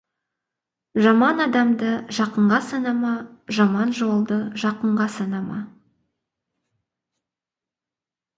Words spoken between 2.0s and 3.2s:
жақынға санама,